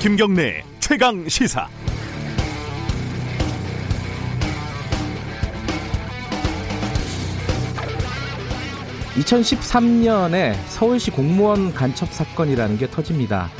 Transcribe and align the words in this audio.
김경래 0.00 0.62
최강 0.78 1.28
시사. 1.28 1.68
(2013년에) 9.16 10.54
서울시 10.68 11.10
공무원 11.10 11.74
간첩 11.74 12.12
사건이라는 12.12 12.78
게 12.78 12.88
터집니다 12.88 13.50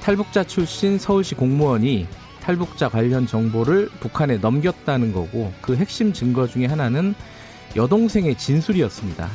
탈북자 0.00 0.44
출신 0.44 0.98
서울시 0.98 1.34
공무원이 1.34 2.06
탈북자 2.42 2.88
관련 2.88 3.26
정보를 3.26 3.88
북한에 3.98 4.36
넘겼다는 4.36 5.12
거고 5.12 5.52
그 5.60 5.74
핵심 5.74 6.12
증거 6.12 6.46
중에 6.46 6.66
하나는 6.66 7.16
여동생의 7.74 8.38
진술이었습니다. 8.38 9.28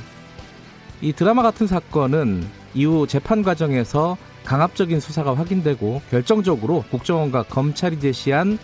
이 1.02 1.12
드라마 1.12 1.44
같은 1.44 1.68
사건은 1.68 2.48
이후 2.73 3.05
재판 3.05 3.44
과정에서 3.44 4.16
강압적인 4.46 5.00
수사가 5.00 5.36
확인되고 5.36 6.02
결정적으로 6.10 6.84
국정원과 6.90 7.44
검찰이 7.44 8.00
제시한 8.00 8.58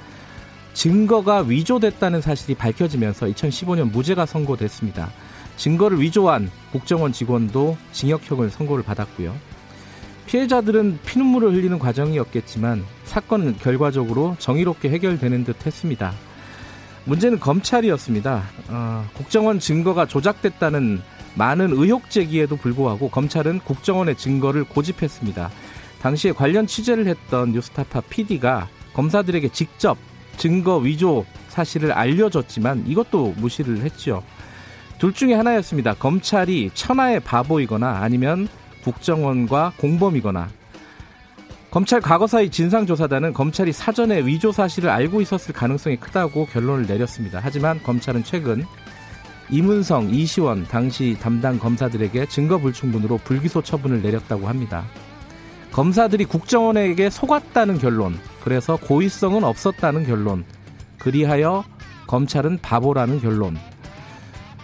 증거가 0.74 1.40
위조됐다는 1.42 2.22
사실이 2.22 2.56
밝혀지면서 2.56 3.28
2015년 3.28 3.92
무죄가 3.92 4.26
선고됐습니다. 4.26 5.10
증거를 5.58 6.00
위조한 6.00 6.50
국정원 6.72 7.12
직원도 7.12 7.78
징역형을 7.92 8.50
선고를 8.50 8.84
받았고요. 8.84 9.36
피해자들은 10.26 11.00
피눈물을 11.06 11.54
흘리는 11.54 11.80
과정이었겠지만 11.80 12.86
사건은 13.04 13.58
결과적으로 13.58 14.36
정의롭게 14.40 14.90
해결되는 14.90 15.44
듯 15.44 15.66
했습니다. 15.66 16.14
문제는 17.06 17.40
검찰이었습니다. 17.40 18.44
어, 18.70 19.06
국정원 19.16 19.60
증거가 19.60 20.06
조작됐다는 20.06 21.02
많은 21.34 21.72
의혹 21.72 22.10
제기에도 22.10 22.56
불구하고 22.56 23.10
검찰은 23.10 23.60
국정원의 23.60 24.18
증거를 24.18 24.66
고집했습니다. 24.66 25.50
당시에 26.02 26.32
관련 26.32 26.68
취재를 26.68 27.08
했던 27.08 27.52
뉴스타파 27.52 28.02
PD가 28.10 28.68
검사들에게 28.94 29.50
직접 29.50 29.98
증거 30.38 30.78
위조 30.78 31.26
사실을 31.50 31.92
알려줬지만 31.92 32.86
이것도 32.88 33.34
무시를 33.38 33.82
했죠. 33.82 34.24
둘 34.98 35.14
중에 35.14 35.34
하나였습니다. 35.34 35.94
검찰이 35.96 36.72
천하의 36.74 37.20
바보이거나 37.22 38.00
아니면 38.02 38.48
국정원과 38.84 39.74
공범이거나 39.78 40.50
검찰 41.72 42.02
과거사의 42.02 42.50
진상조사단은 42.50 43.34
검찰이 43.34 43.72
사전에 43.72 44.26
위조 44.26 44.52
사실을 44.52 44.90
알고 44.90 45.22
있었을 45.22 45.54
가능성이 45.54 45.98
크다고 45.98 46.48
결론을 46.48 46.88
내렸습니다. 46.88 47.40
하지만 47.42 47.82
검찰은 47.84 48.24
최근 48.24 48.66
이문성, 49.52 50.10
이시원 50.10 50.64
당시 50.66 51.18
담당 51.20 51.60
검사들에게 51.60 52.28
증거 52.28 52.58
불충분으로 52.58 53.20
불기소 53.20 53.62
처분을 53.62 54.02
내렸다고 54.02 54.48
합니다. 54.48 54.86
검사들이 55.72 56.26
국정원에게 56.26 57.10
속았다는 57.10 57.78
결론, 57.80 58.20
그래서 58.44 58.76
고의성은 58.78 59.44
없었다는 59.44 60.06
결론, 60.06 60.44
그리하여 60.98 61.64
검찰은 62.08 62.60
바보라는 62.62 63.22
결론. 63.22 63.58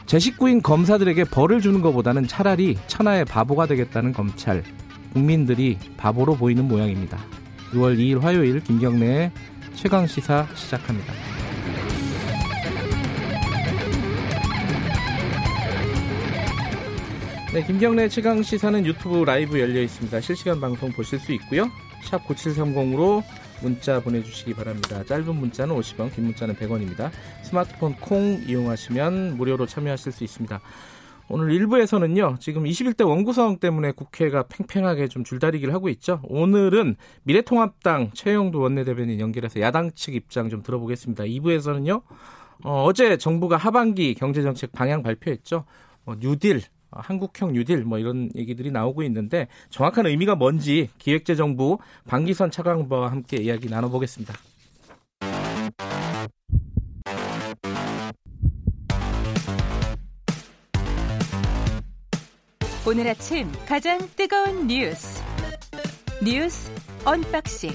제 0.05 0.19
식구인 0.19 0.61
검사들에게 0.61 1.25
벌을 1.25 1.61
주는 1.61 1.81
것보다는 1.81 2.27
차라리 2.27 2.77
천하의 2.87 3.25
바보가 3.25 3.65
되겠다는 3.67 4.13
검찰. 4.13 4.63
국민들이 5.13 5.77
바보로 5.97 6.35
보이는 6.35 6.67
모양입니다. 6.67 7.17
6월 7.71 7.97
2일 7.97 8.21
화요일 8.21 8.59
김경래의 8.61 9.31
최강 9.75 10.05
시사 10.05 10.47
시작합니다. 10.53 11.34
네, 17.55 17.63
김경래 17.63 18.09
최강 18.09 18.43
시사는 18.43 18.85
유튜브 18.85 19.23
라이브 19.23 19.57
열려 19.57 19.81
있습니다. 19.81 20.19
실시간 20.19 20.59
방송 20.59 20.91
보실 20.91 21.17
수 21.17 21.31
있고요. 21.31 21.71
샵 22.03 22.21
9730으로 22.27 23.23
문자 23.61 24.01
보내주시기 24.01 24.53
바랍니다. 24.53 25.01
짧은 25.05 25.33
문자는 25.33 25.73
50원, 25.73 26.13
긴 26.13 26.25
문자는 26.25 26.55
100원입니다. 26.55 27.11
스마트폰 27.43 27.95
콩 28.01 28.43
이용하시면 28.45 29.37
무료로 29.37 29.67
참여하실 29.67 30.11
수 30.11 30.25
있습니다. 30.25 30.59
오늘 31.29 31.57
1부에서는요, 31.57 32.41
지금 32.41 32.65
21대 32.65 33.07
원구성 33.07 33.59
때문에 33.59 33.93
국회가 33.93 34.43
팽팽하게 34.43 35.07
좀 35.07 35.23
줄다리기를 35.23 35.73
하고 35.73 35.87
있죠. 35.87 36.19
오늘은 36.23 36.97
미래통합당 37.23 38.11
최영도 38.13 38.59
원내대변인 38.59 39.21
연결해서 39.21 39.61
야당 39.61 39.91
측 39.95 40.13
입장 40.13 40.49
좀 40.49 40.61
들어보겠습니다. 40.61 41.23
2부에서는요, 41.23 42.01
어, 42.65 42.91
제 42.91 43.15
정부가 43.15 43.55
하반기 43.55 44.13
경제정책 44.13 44.73
방향 44.73 45.03
발표했죠. 45.03 45.63
어, 46.05 46.15
뉴딜, 46.19 46.59
어, 46.59 46.84
한국형 46.95 47.53
뉴딜 47.53 47.83
뭐 47.83 47.99
이런 47.99 48.29
얘기들이 48.35 48.71
나오고 48.71 49.03
있는데 49.03 49.47
정확한 49.69 50.05
의미가 50.05 50.35
뭔지 50.35 50.89
기획재정부 50.97 51.79
방기선 52.07 52.51
차관과와 52.51 53.11
함께 53.11 53.37
이야기 53.37 53.69
나눠보겠습니다. 53.69 54.33
오늘 62.87 63.07
아침 63.07 63.51
가장 63.67 63.97
뜨거운 64.15 64.67
뉴스 64.67 65.23
뉴스 66.23 66.71
unboxing 67.03 67.71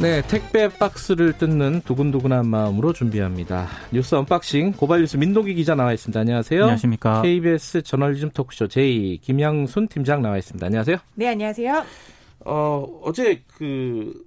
네, 0.00 0.22
택배 0.28 0.68
박스를 0.68 1.36
뜯는 1.36 1.80
두근두근한 1.80 2.46
마음으로 2.46 2.92
준비합니다. 2.92 3.66
뉴스 3.92 4.14
unboxing 4.14 4.72
고발뉴스 4.72 5.16
민동기 5.16 5.54
기자 5.54 5.74
나와 5.74 5.92
있습니다. 5.92 6.20
안녕하세요. 6.20 6.60
안녕하십니까. 6.62 7.22
KBS 7.22 7.82
저널리즘 7.82 8.30
토크쇼 8.30 8.68
J의 8.68 9.20
김양순 9.22 9.88
팀장 9.88 10.22
나와 10.22 10.38
있습니다. 10.38 10.64
안녕하세요. 10.64 10.98
네, 11.16 11.28
안녕하세요. 11.28 11.84
어, 12.44 13.00
어제 13.02 13.42
그 13.56 14.24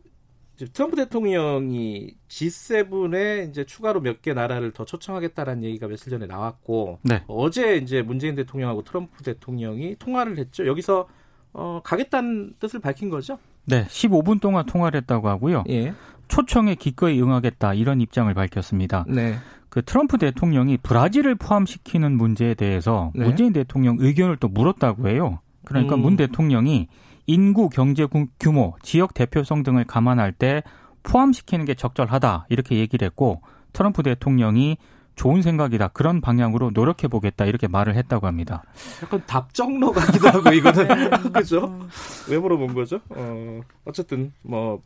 트럼프 0.73 0.97
대통령이 0.97 2.15
G7에 2.27 3.49
이제 3.49 3.63
추가로 3.63 4.01
몇 4.01 4.21
개 4.21 4.33
나라를 4.33 4.71
더 4.73 4.83
초청하겠다라는 4.83 5.63
얘기가 5.63 5.87
며칠 5.87 6.09
전에 6.09 6.25
나왔고 6.25 6.99
네. 7.03 7.23
어제 7.27 7.77
이제 7.77 8.01
문재인 8.01 8.35
대통령하고 8.35 8.83
트럼프 8.83 9.23
대통령이 9.23 9.95
통화를 9.99 10.37
했죠. 10.37 10.67
여기서 10.67 11.07
어, 11.53 11.81
가겠다는 11.83 12.55
뜻을 12.59 12.81
밝힌 12.81 13.09
거죠. 13.09 13.39
네, 13.65 13.85
15분 13.85 14.41
동안 14.41 14.65
통화를 14.65 15.01
했다고 15.01 15.29
하고요. 15.29 15.63
예. 15.69 15.93
초청에 16.27 16.75
기꺼이 16.75 17.21
응하겠다 17.21 17.73
이런 17.73 18.01
입장을 18.01 18.33
밝혔습니다. 18.33 19.05
네. 19.07 19.35
그 19.69 19.81
트럼프 19.81 20.17
대통령이 20.17 20.77
브라질을 20.77 21.35
포함시키는 21.35 22.17
문제에 22.17 22.53
대해서 22.53 23.11
네. 23.15 23.25
문재인 23.25 23.53
대통령 23.53 23.97
의견을 23.99 24.37
또 24.37 24.47
물었다고 24.47 25.07
해요. 25.07 25.39
그러니까 25.65 25.95
음. 25.95 26.01
문 26.01 26.17
대통령이 26.17 26.87
인구, 27.27 27.69
경제 27.69 28.07
규모, 28.39 28.75
지역 28.81 29.13
대표성 29.13 29.63
등을 29.63 29.85
감안할 29.85 30.33
때 30.33 30.63
포함시키는 31.03 31.65
게 31.65 31.73
적절하다 31.73 32.47
이렇게 32.49 32.77
얘기를 32.77 33.05
했고 33.05 33.41
트럼프 33.73 34.03
대통령이 34.03 34.77
좋은 35.21 35.43
생각이다. 35.43 35.89
그런 35.89 36.19
방향으로 36.19 36.71
노력해 36.73 37.07
보겠다. 37.07 37.45
이렇게 37.45 37.67
말을 37.67 37.93
했다고 37.95 38.25
합니다. 38.25 38.63
약간 39.03 39.21
답정너 39.27 39.91
같기도 39.91 40.29
하고 40.29 40.49
이거는 40.49 41.31
그죠? 41.31 41.79
왜 42.27 42.39
물어본 42.39 42.73
거죠? 42.73 43.01
어, 43.09 43.61
어쨌든 43.85 44.33
뭐 44.41 44.81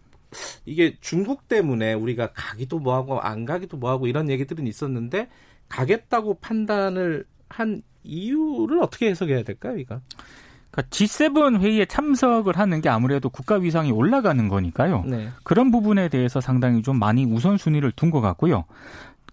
이게 0.65 0.97
중국 0.99 1.47
때문에 1.47 1.93
우리가 1.93 2.33
가기도 2.33 2.79
뭐하고 2.79 3.21
안 3.21 3.45
가기도 3.45 3.77
뭐하고 3.77 4.07
이런 4.07 4.29
얘기들은 4.29 4.67
있었는데 4.67 5.29
가겠다고 5.69 6.39
판단을 6.41 7.23
한 7.47 7.81
이유를 8.03 8.83
어떻게 8.83 9.07
해석해야 9.09 9.43
될까요, 9.43 9.77
이거? 9.77 10.01
그러니까 10.69 10.89
G7 10.89 11.61
회의에 11.61 11.85
참석을 11.85 12.57
하는 12.57 12.81
게 12.81 12.89
아무래도 12.89 13.29
국가 13.29 13.55
위상이 13.55 13.93
올라가는 13.93 14.49
거니까요. 14.49 15.05
네. 15.05 15.29
그런 15.45 15.71
부분에 15.71 16.09
대해서 16.09 16.41
상당히 16.41 16.81
좀 16.81 16.99
많이 16.99 17.23
우선순위를 17.23 17.93
둔 17.93 18.11
것 18.11 18.19
같고요. 18.19 18.65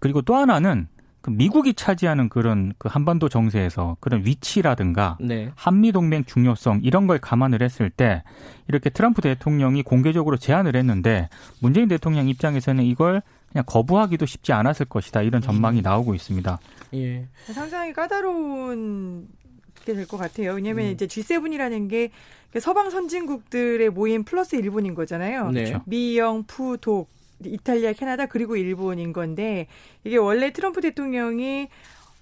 그리고 0.02 0.20
또 0.20 0.34
하나는 0.34 0.88
그 1.20 1.30
미국이 1.30 1.74
차지하는 1.74 2.28
그런 2.28 2.72
그 2.76 2.88
한반도 2.88 3.28
정세에서 3.28 3.96
그런 4.00 4.26
위치라든가 4.26 5.16
네. 5.20 5.52
한미 5.54 5.92
동맹 5.92 6.24
중요성 6.24 6.80
이런 6.82 7.06
걸 7.06 7.20
감안을 7.20 7.62
했을 7.62 7.88
때 7.88 8.24
이렇게 8.66 8.90
트럼프 8.90 9.22
대통령이 9.22 9.84
공개적으로 9.84 10.36
제안을 10.36 10.74
했는데 10.74 11.28
문재인 11.60 11.86
대통령 11.86 12.28
입장에서는 12.28 12.82
이걸 12.82 13.22
그냥 13.52 13.62
거부하기도 13.64 14.26
쉽지 14.26 14.52
않았을 14.52 14.86
것이다 14.86 15.22
이런 15.22 15.40
전망이 15.40 15.78
음. 15.78 15.82
나오고 15.82 16.16
있습니다. 16.16 16.58
예. 16.94 17.28
상당히 17.52 17.92
까다로운 17.92 19.28
게 19.84 19.94
될 19.94 20.04
것 20.08 20.16
같아요. 20.16 20.54
왜냐하면 20.54 20.86
음. 20.86 20.90
이제 20.90 21.06
G7이라는 21.06 21.88
게 21.88 22.10
서방 22.58 22.90
선진국들의 22.90 23.90
모임 23.90 24.24
플러스 24.24 24.56
일본인 24.56 24.96
거잖아요. 24.96 25.52
네. 25.52 25.78
미영, 25.86 26.42
푸, 26.48 26.76
독 26.80 27.08
이탈리아, 27.46 27.92
캐나다 27.92 28.26
그리고 28.26 28.56
일본인 28.56 29.12
건데 29.12 29.66
이게 30.04 30.16
원래 30.16 30.52
트럼프 30.52 30.80
대통령이 30.80 31.68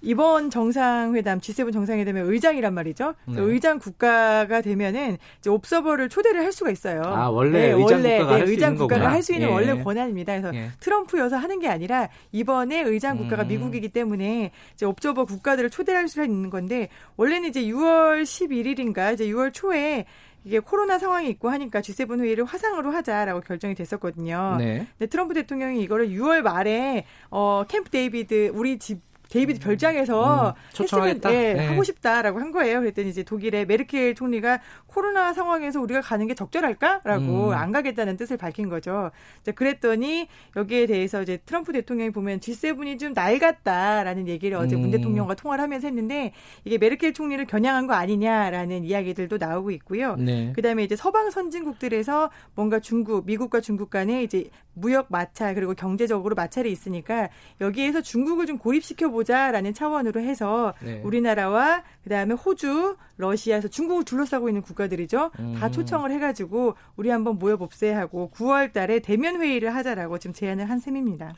이번 0.03 0.49
정상회담 0.49 1.39
G7 1.39 1.71
정상회담의 1.71 2.23
의장이란 2.23 2.73
말이죠. 2.73 3.13
네. 3.27 3.39
의장 3.39 3.77
국가가 3.77 4.61
되면은 4.61 5.17
이제 5.39 5.49
옵서버를 5.49 6.09
초대를 6.09 6.41
할 6.41 6.51
수가 6.51 6.71
있어요. 6.71 7.03
아 7.03 7.29
원래 7.29 7.67
네, 7.67 7.71
의장 7.71 7.99
원래 7.99 8.17
국가가 8.17 8.37
네, 8.37 8.49
의장 8.49 8.75
국가가 8.75 9.11
할 9.11 9.21
수 9.21 9.33
있는 9.33 9.49
예. 9.49 9.51
원래 9.51 9.83
권한입니다. 9.83 10.41
그래서 10.41 10.57
예. 10.57 10.71
트럼프여서 10.79 11.37
하는 11.37 11.59
게 11.59 11.67
아니라 11.67 12.09
이번에 12.31 12.81
의장 12.81 13.17
국가가 13.17 13.43
음. 13.43 13.49
미국이기 13.49 13.89
때문에 13.89 14.49
이제 14.73 14.87
옵저버 14.87 15.25
국가들을 15.25 15.69
초대할 15.69 16.07
수 16.07 16.23
있는 16.23 16.49
건데 16.49 16.89
원래는 17.17 17.49
이제 17.49 17.61
6월 17.61 18.23
11일인가 18.23 19.13
이제 19.13 19.27
6월 19.27 19.53
초에 19.53 20.05
이게 20.43 20.59
코로나 20.59 20.97
상황이 20.97 21.29
있고 21.29 21.49
하니까 21.49 21.81
G7 21.81 22.19
회의를 22.19 22.45
화상으로 22.45 22.91
하자라고 22.91 23.41
결정이 23.41 23.75
됐었거든요. 23.75 24.55
네. 24.57 24.87
근데 24.97 25.07
트럼프 25.07 25.33
대통령이 25.33 25.81
이거를 25.83 26.09
6월 26.09 26.41
말에 26.41 27.05
어 27.29 27.63
캠프 27.67 27.89
데이비드 27.89 28.51
우리 28.53 28.79
집 28.79 29.10
데이비드 29.31 29.59
음. 29.59 29.63
별장에서 29.63 30.49
음, 30.49 30.53
초청하겠다. 30.73 31.33
예, 31.33 31.53
네. 31.53 31.67
하고 31.67 31.83
싶다라고 31.83 32.39
한 32.39 32.51
거예요. 32.51 32.81
그랬더니 32.81 33.09
이제 33.09 33.23
독일의 33.23 33.65
메르켈 33.65 34.13
총리가 34.13 34.59
코로나 34.87 35.33
상황에서 35.33 35.79
우리가 35.79 36.01
가는 36.01 36.27
게 36.27 36.35
적절할까라고 36.35 37.49
음. 37.49 37.53
안 37.53 37.71
가겠다는 37.71 38.17
뜻을 38.17 38.37
밝힌 38.37 38.69
거죠. 38.69 39.11
이제 39.41 39.53
그랬더니 39.53 40.27
여기에 40.55 40.85
대해서 40.85 41.21
이제 41.21 41.37
트럼프 41.45 41.71
대통령이 41.71 42.11
보면 42.11 42.41
G7이 42.41 42.99
좀 42.99 43.13
낡았다라는 43.13 44.27
얘기를 44.27 44.57
어제 44.57 44.75
문 44.75 44.85
음. 44.85 44.91
대통령과 44.91 45.35
통화를 45.35 45.63
하면서 45.63 45.87
했는데 45.87 46.33
이게 46.65 46.77
메르켈 46.77 47.13
총리를 47.13 47.43
겨냥한 47.45 47.87
거 47.87 47.93
아니냐라는 47.93 48.83
이야기들도 48.83 49.37
나오고 49.37 49.71
있고요. 49.71 50.17
네. 50.17 50.51
그다음에 50.53 50.83
이제 50.83 50.97
서방 50.97 51.31
선진국들에서 51.31 52.29
뭔가 52.53 52.79
중국, 52.79 53.25
미국과 53.25 53.61
중국 53.61 53.89
간에 53.89 54.23
이제 54.23 54.49
무역 54.81 55.07
마찰 55.09 55.55
그리고 55.55 55.73
경제적으로 55.73 56.35
마찰이 56.35 56.69
있으니까 56.69 57.29
여기에서 57.61 58.01
중국을 58.01 58.45
좀 58.45 58.57
고립시켜 58.57 59.09
보 59.09 59.21
보자라는 59.21 59.73
차원으로 59.73 60.21
해서 60.21 60.73
네. 60.81 60.99
우리나라와 61.03 61.83
그다음에 62.03 62.33
호주, 62.33 62.97
러시아에서 63.17 63.67
중국을 63.67 64.03
둘러싸고 64.03 64.49
있는 64.49 64.61
국가들이죠. 64.61 65.31
음. 65.39 65.53
다 65.53 65.69
초청을 65.69 66.11
해 66.11 66.19
가지고 66.19 66.75
우리 66.95 67.09
한번 67.09 67.37
모여 67.37 67.57
봅세 67.57 67.91
하고 67.91 68.31
9월 68.33 68.73
달에 68.73 68.99
대면 68.99 69.39
회의를 69.39 69.75
하자라고 69.75 70.17
지금 70.17 70.33
제안을 70.33 70.69
한 70.69 70.79
셈입니다. 70.79 71.35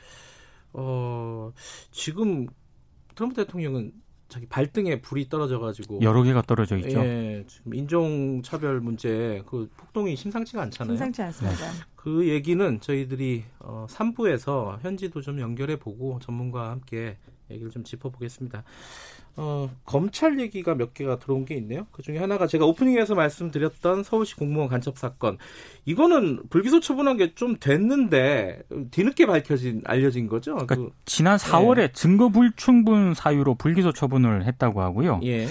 어 0.74 1.52
지금 1.92 2.48
트럼프 3.16 3.36
대통령은 3.36 3.92
자기 4.34 4.48
발등에 4.48 5.00
불이 5.02 5.30
떨어져가지고 5.30 6.02
여러 6.02 6.24
개가 6.24 6.42
떨어져 6.42 6.78
있죠. 6.78 7.00
예, 7.00 7.44
지금 7.48 7.76
인종 7.76 8.42
차별 8.42 8.82
문제 8.82 9.44
그 9.46 9.70
폭동이 9.78 10.16
심상치가 10.16 10.64
않잖아요. 10.64 10.96
심상치 10.96 11.22
않습니다. 11.22 11.72
네. 11.72 11.80
그 11.96 12.28
얘기는 12.28 12.82
저희들이 12.82 13.44
어, 13.60 13.86
3부에서 13.88 14.82
현지도 14.82 15.22
좀 15.22 15.40
연결해 15.40 15.78
보고 15.78 16.18
전문가와 16.20 16.72
함께 16.72 17.18
얘기를 17.52 17.70
좀 17.70 17.84
짚어보겠습니다. 17.84 18.64
어, 19.36 19.70
검찰 19.86 20.40
얘기가 20.40 20.76
몇 20.76 20.94
개가 20.94 21.18
들어온 21.20 21.44
게 21.46 21.56
있네요. 21.56 21.88
그 21.92 22.02
중에 22.04 22.20
하나가 22.20 22.48
제가 22.48 22.66
오프닝에서 22.66 23.16
말씀드렸던 23.16 24.04
서울시 24.04 24.36
공무원 24.36 24.70
간첩 24.70 24.98
사건. 24.98 25.38
이거는 25.86 26.44
불기소 26.50 26.80
처분한 26.80 27.18
게 27.18 27.34
좀 27.36 27.58
됐는데 27.60 28.62
뒤늦게 28.92 29.26
밝혀진 29.26 29.82
알려진 29.86 30.28
거죠. 30.28 30.54
그러니까 30.54 30.76
그, 30.76 30.92
지난 31.06 31.38
4월에 31.38 31.80
예. 31.82 31.92
증거 31.94 32.30
불충분 32.30 33.14
사유로 33.16 33.56
불기소 33.56 33.92
처분을 33.92 34.46
했다고 34.46 34.82
하고요. 34.82 35.20
예. 35.24 35.48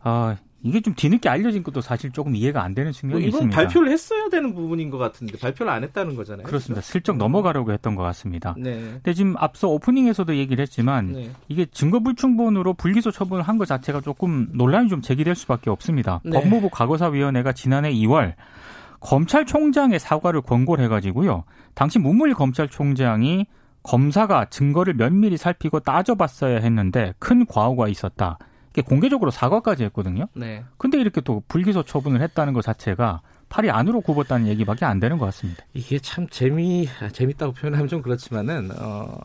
아, 0.00 0.36
이게 0.64 0.80
좀 0.80 0.94
뒤늦게 0.94 1.28
알려진 1.28 1.62
것도 1.62 1.80
사실 1.80 2.12
조금 2.12 2.36
이해가 2.36 2.62
안 2.62 2.74
되는 2.74 2.92
측면이 2.92 3.20
뭐 3.20 3.28
이건 3.28 3.38
있습니다. 3.40 3.56
발표를 3.56 3.90
했어야 3.90 4.28
되는 4.28 4.54
부분인 4.54 4.90
것 4.90 4.98
같은데 4.98 5.36
발표를 5.38 5.72
안 5.72 5.82
했다는 5.82 6.14
거잖아요. 6.14 6.44
그렇습니다. 6.44 6.80
그렇죠? 6.80 6.92
슬쩍 6.92 7.16
넘어가려고 7.16 7.72
했던 7.72 7.94
것 7.96 8.02
같습니다. 8.04 8.54
네. 8.58 8.78
근데 8.80 9.12
지금 9.12 9.34
앞서 9.38 9.68
오프닝에서도 9.68 10.36
얘기를 10.36 10.62
했지만 10.62 11.12
네. 11.12 11.30
이게 11.48 11.66
증거불충분으로 11.66 12.74
불기소 12.74 13.10
처분을 13.10 13.42
한 13.42 13.58
것 13.58 13.66
자체가 13.66 14.00
조금 14.00 14.48
논란이 14.54 14.88
좀 14.88 15.02
제기될 15.02 15.34
수밖에 15.34 15.68
없습니다. 15.70 16.20
네. 16.24 16.30
법무부 16.40 16.70
과거사위원회가 16.70 17.52
지난해 17.52 17.92
2월 17.92 18.34
검찰총장의 19.00 19.98
사과를 19.98 20.42
권고를 20.42 20.84
해가지고요. 20.84 21.44
당시 21.74 21.98
문무일 21.98 22.34
검찰총장이 22.34 23.46
검사가 23.82 24.46
증거를 24.46 24.94
면밀히 24.94 25.36
살피고 25.36 25.80
따져봤어야 25.80 26.58
했는데 26.60 27.14
큰 27.18 27.44
과오가 27.46 27.88
있었다. 27.88 28.38
공개적으로 28.80 29.30
사과까지 29.30 29.84
했거든요. 29.84 30.28
네. 30.34 30.64
근데 30.78 30.98
이렇게 30.98 31.20
또 31.20 31.42
불기소 31.48 31.82
처분을 31.82 32.22
했다는 32.22 32.54
것 32.54 32.62
자체가 32.62 33.20
팔이 33.48 33.70
안으로 33.70 34.00
굽었다는 34.00 34.46
얘기밖에 34.46 34.86
안 34.86 34.98
되는 34.98 35.18
것 35.18 35.26
같습니다. 35.26 35.62
이게 35.74 35.98
참 35.98 36.26
재미 36.30 36.88
재밌다고 37.12 37.52
표현하면 37.52 37.88
좀 37.88 38.00
그렇지만은 38.00 38.70
어, 38.78 39.18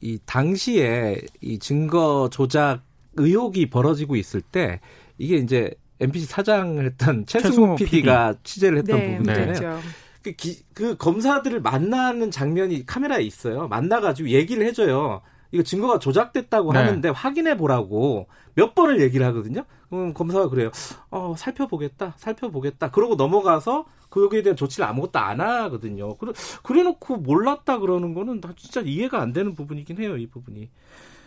이 0.00 0.18
당시에 0.24 1.20
이 1.42 1.58
증거 1.58 2.30
조작 2.32 2.80
의혹이 3.16 3.68
벌어지고 3.68 4.16
있을 4.16 4.40
때 4.40 4.80
이게 5.18 5.36
이제 5.36 5.70
MBC 6.00 6.26
사장을 6.26 6.82
했던 6.84 7.26
최승호 7.26 7.76
PD가 7.76 8.32
PD. 8.32 8.40
취재를 8.42 8.78
했던 8.78 8.98
네, 8.98 9.10
부분이잖아요. 9.18 9.52
네. 9.52 9.60
그렇죠. 9.60 9.80
그, 10.22 10.32
기, 10.32 10.62
그 10.72 10.96
검사들을 10.96 11.60
만나는 11.60 12.30
장면이 12.30 12.86
카메라에 12.86 13.22
있어요. 13.22 13.68
만나가지고 13.68 14.30
얘기를 14.30 14.66
해줘요. 14.66 15.20
이거 15.54 15.62
증거가 15.62 16.00
조작됐다고 16.00 16.72
네. 16.72 16.78
하는데 16.80 17.08
확인해 17.10 17.56
보라고 17.56 18.26
몇 18.54 18.74
번을 18.74 19.00
얘기를 19.00 19.24
하거든요. 19.26 19.64
그럼 19.88 20.12
검사가 20.12 20.48
그래요. 20.48 20.70
어, 21.10 21.34
살펴보겠다, 21.38 22.14
살펴보겠다. 22.16 22.90
그러고 22.90 23.14
넘어가서 23.14 23.84
그 24.10 24.24
여기에 24.24 24.42
대한 24.42 24.56
조치를 24.56 24.84
아무것도 24.86 25.18
안 25.20 25.40
하거든요. 25.40 26.16
그래, 26.16 26.32
그래 26.62 26.82
놓고 26.82 27.18
몰랐다 27.18 27.78
그러는 27.78 28.14
거는 28.14 28.40
다 28.40 28.52
진짜 28.56 28.80
이해가 28.80 29.20
안 29.20 29.32
되는 29.32 29.54
부분이긴 29.54 29.98
해요, 29.98 30.16
이 30.16 30.26
부분이. 30.26 30.68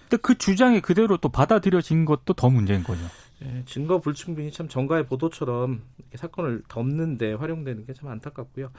근데 0.09 0.21
그 0.21 0.37
주장이 0.37 0.81
그대로 0.81 1.17
또 1.17 1.29
받아들여진 1.29 2.05
것도 2.05 2.33
더 2.33 2.49
문제인 2.49 2.83
거죠. 2.83 3.01
예, 3.43 3.63
증거 3.65 3.99
불충분이 3.99 4.51
참 4.51 4.67
정가의 4.67 5.05
보도처럼 5.05 5.83
사건을 6.15 6.63
덮는데 6.67 7.33
활용되는 7.33 7.85
게 7.85 7.93
참 7.93 8.09
안타깝고요. 8.09 8.71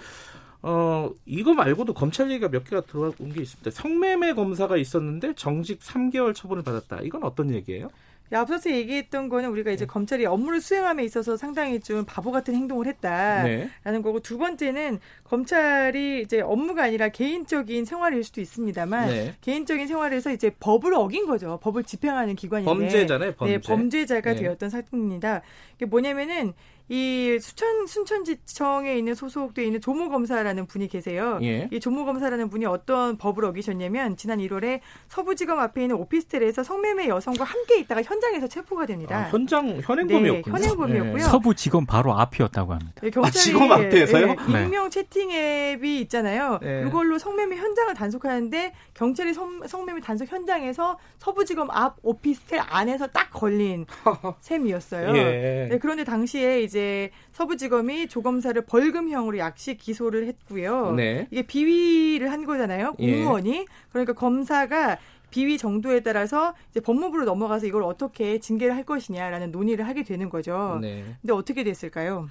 어, 0.63 1.11
이거 1.27 1.55
말고도 1.55 1.95
검찰 1.95 2.31
얘기가 2.31 2.49
몇 2.49 2.65
개가 2.65 2.83
들어온 2.83 3.15
게 3.33 3.41
있습니다. 3.43 3.71
성매매 3.71 4.33
검사가 4.35 4.77
있었는데 4.77 5.35
정직 5.37 5.81
3개월 5.81 6.35
처분을 6.35 6.65
받았다. 6.65 7.01
이건 7.03 7.23
어떤 7.23 7.53
얘기예요? 7.55 7.89
앞서서 8.37 8.71
얘기했던 8.71 9.29
거는 9.29 9.49
우리가 9.51 9.71
이제 9.71 9.85
네. 9.85 9.87
검찰이 9.87 10.27
업무를 10.27 10.61
수행함에 10.61 11.05
있어서 11.05 11.37
상당히 11.37 11.81
좀 11.81 12.05
바보 12.05 12.31
같은 12.31 12.55
행동을 12.55 12.87
했다라는 12.87 13.69
네. 13.85 14.03
거고 14.03 14.21
두 14.21 14.39
번째는 14.39 14.99
검찰이 15.25 16.23
이제 16.23 16.41
업무가 16.41 16.85
아니라 16.85 17.09
개인적인 17.09 17.85
생활일 17.85 18.23
수도 18.25 18.41
있습니다만 18.41 19.09
네. 19.09 19.35
개인적인 19.41 19.87
생활에서 19.87 20.33
이제 20.33 20.51
법을 20.61 20.95
어긴 20.95 21.27
거죠. 21.27 21.59
법을 21.63 21.85
집행하는 21.85 22.35
기관인데 22.35 22.71
범죄잖아요. 22.71 23.35
범죄. 23.35 23.55
네, 23.55 23.61
범죄자가 23.61 24.35
네. 24.35 24.41
되었던 24.41 24.71
사건입니다. 24.71 25.43
이게 25.77 25.87
뭐냐면은 25.87 26.53
이 26.91 27.39
수천 27.41 27.87
순천지청에 27.87 28.97
있는 28.97 29.15
소속돼 29.15 29.63
있는 29.65 29.81
조모 29.81 30.09
검사라는 30.09 30.67
분이 30.67 30.89
계세요. 30.89 31.39
예. 31.43 31.69
이 31.71 31.81
조모 31.81 32.07
검사라는 32.07 32.49
분이 32.49 32.65
어떤 32.65 33.19
법을 33.19 33.45
어기셨냐면 33.45 34.17
지난 34.17 34.39
1월에 34.39 34.81
서부지검 35.09 35.59
앞에 35.59 35.83
있는 35.83 35.97
오피스텔에서 35.97 36.63
성매매 36.63 37.09
여성과 37.09 37.45
함께 37.45 37.79
있다가 37.81 38.03
현장에서 38.03 38.47
체포가 38.47 38.87
됩니다. 38.87 39.17
아, 39.19 39.23
현장 39.29 39.81
현행범이었군요. 39.83 40.57
네, 40.57 40.63
현행범이었고요. 40.63 41.17
네. 41.17 41.23
서부지검 41.23 41.85
바로 41.85 42.15
앞이었다고 42.19 42.73
합니다. 42.73 42.93
네, 43.03 43.11
경찰이 43.11 43.29
아, 43.29 43.31
지검 43.43 43.71
앞에서요? 43.73 44.27
네, 44.51 44.65
익명 44.65 44.89
채팅 44.89 45.31
앱이 45.31 46.01
있잖아요. 46.03 46.59
네. 46.63 46.85
이걸로 46.87 47.19
성매매 47.19 47.57
현장을 47.57 47.93
단속하는데 47.93 48.73
경찰이 48.95 49.35
성, 49.35 49.61
성매매 49.67 50.01
단속 50.01 50.33
현장에서 50.33 50.99
서부지검 51.19 51.71
앞 51.71 51.97
오피스텔 52.03 52.61
안에서 52.67 53.09
딱 53.09 53.31
걸린 53.31 53.85
셈이었어요. 54.41 55.15
예. 55.17 55.69
네, 55.71 55.79
그런데 55.79 56.05
당시에 56.05 56.63
이제 56.63 56.78
이제 56.79 57.11
서부지검이 57.33 58.07
조검사를 58.07 58.61
벌금형으로 58.63 59.39
약식 59.39 59.79
기소를 59.79 60.29
했고요. 60.29 60.93
네. 60.93 61.27
이게 61.33 61.43
비위를 61.43 62.31
한 62.31 62.45
거잖아요. 62.45 62.95
예. 63.01 63.17
공무원이. 63.17 63.57
예. 63.57 63.65
그러니까 63.91 64.13
검사가 64.13 64.99
비위 65.31 65.59
정도에 65.59 66.01
따라서 66.01 66.55
이제 66.71 66.79
법무부로 66.81 67.25
넘어가서 67.25 67.67
이걸 67.67 67.83
어떻게 67.83 68.39
징계를 68.39 68.77
할 68.77 68.85
것이냐라는 68.85 69.51
논의를 69.51 69.87
하게 69.89 70.05
되는 70.05 70.31
거죠. 70.31 70.79
네. 70.81 71.05
근데 71.21 71.33
어떻게 71.33 71.65
됐을까요? 71.65 72.29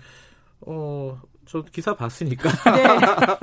어, 0.62 1.20
저 1.46 1.62
기사 1.64 1.94
봤으니까. 1.94 2.50
네. 2.74 2.84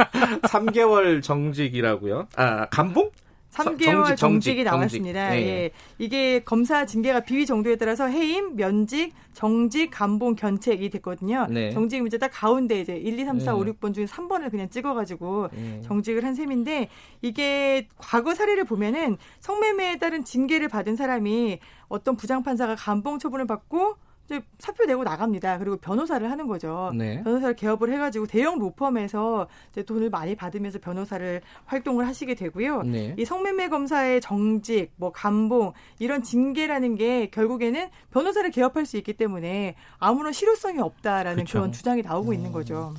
3개월 0.49 1.23
정직이라고요. 1.23 2.29
아, 2.37 2.67
감봉? 2.71 3.11
3개월 3.55 4.17
정직, 4.17 4.59
이 4.59 4.65
나왔습니다. 4.65 5.29
정직. 5.29 5.45
네. 5.45 5.49
예. 5.49 5.71
이게 5.99 6.41
검사 6.41 6.85
징계가 6.85 7.21
비위 7.21 7.47
정도에 7.47 7.77
따라서 7.77 8.07
해임, 8.07 8.57
면직, 8.57 9.13
정직, 9.33 9.91
감봉, 9.91 10.35
견책이 10.35 10.91
됐거든요. 10.91 11.47
네. 11.51 11.71
정직이 11.71 12.05
이제 12.07 12.19
딱 12.19 12.31
가운데 12.33 12.81
이제 12.81 12.97
1, 12.97 13.19
2, 13.19 13.25
3, 13.25 13.41
4, 13.41 13.53
네. 13.53 13.59
5, 13.59 13.65
6번 13.65 13.95
중에 13.95 14.07
3번을 14.07 14.51
그냥 14.51 14.69
찍어가지고 14.69 15.49
네. 15.53 15.81
정직을 15.85 16.25
한 16.25 16.35
셈인데 16.35 16.89
이게 17.23 17.89
과거 17.97 18.35
사례를 18.35 18.65
보면은 18.65 19.17
성매매에 19.41 19.99
따른 19.99 20.25
징계를 20.25 20.69
받은 20.69 20.97
사람이 20.97 21.59
어떤 21.89 22.17
부장판사가 22.17 22.75
감봉 22.75 23.19
처분을 23.19 23.47
받고 23.47 23.97
이제 24.25 24.41
사표 24.59 24.85
내고 24.87 25.05
나갑니다. 25.05 25.59
그리고 25.59 25.77
변호사를 25.77 26.31
하는 26.31 26.47
거죠. 26.47 26.93
네. 26.95 27.23
변호사를 27.23 27.55
개업을 27.57 27.93
해가지고 27.93 28.27
대형 28.27 28.59
로펌에서 28.59 29.49
이제 29.71 29.83
돈을 29.83 30.09
많이 30.09 30.35
받으면서 30.35 30.79
변호사를 30.79 31.43
활동을 31.67 32.07
하시게 32.07 32.35
되고요. 32.35 32.83
네. 32.85 33.15
이 33.19 33.25
성매매 33.25 33.69
검사의 33.69 34.21
정직, 34.23 34.93
뭐 34.97 35.13
감봉 35.13 35.73
이런 35.99 36.23
징계라는 36.23 36.95
게 36.97 37.29
결국에는 37.31 37.89
변호사를 38.13 38.51
개업할 38.51 38.87
수 38.87 38.97
있기 38.97 39.13
때문에 39.13 39.75
아무런 39.99 40.33
실효성이 40.33 40.81
없다라는 40.81 41.45
그쵸. 41.45 41.59
그런 41.59 41.73
주장이 41.73 42.03
나오고 42.03 42.31
음. 42.31 42.35
있는 42.35 42.53
거죠. 42.53 42.95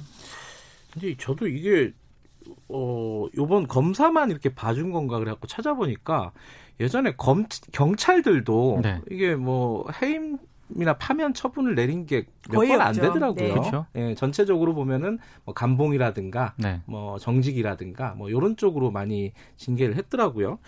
근데 0.94 1.16
저도 1.18 1.48
이게 1.48 1.92
어 2.70 3.26
요번 3.36 3.68
검사만 3.68 4.30
이렇게 4.30 4.54
봐준 4.54 4.92
건가 4.92 5.18
그래갖고 5.18 5.48
찾아보니까 5.48 6.32
예전에 6.80 7.16
검 7.16 7.46
경찰들도 7.72 8.80
네. 8.84 9.02
이게 9.10 9.36
뭐 9.36 9.86
해임 10.02 10.38
이나 10.74 10.98
파면 10.98 11.34
처분을 11.34 11.76
내린 11.76 12.06
게 12.06 12.26
몇 12.50 12.68
번 12.68 12.82
안 12.82 12.94
되더라고요. 12.94 13.44
네. 13.48 13.50
그렇죠. 13.52 13.86
예, 13.96 14.16
전체적으로 14.16 14.74
보면은 14.74 15.20
뭐 15.44 15.54
감봉이라든가 15.54 16.54
네. 16.58 16.82
뭐 16.86 17.18
정직이라든가 17.20 18.16
뭐 18.16 18.30
이런 18.30 18.56
쪽으로 18.58 18.90
많이 18.92 19.32
징계를 19.58 19.96
했더라고요. 19.96 20.60